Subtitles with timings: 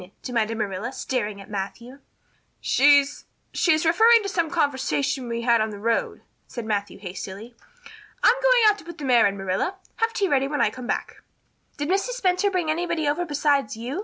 [0.23, 1.99] demanded Marilla, staring at Matthew.
[2.59, 7.53] "She she's just referring to some conversation we had on the road," said Matthew hastily.
[8.23, 9.75] "I'm going out to put the mare in, Marilla.
[9.97, 11.17] Have tea ready when I come back."
[11.77, 12.13] "Did Mrs.
[12.23, 13.93] Spencer bring anybody over besides you?"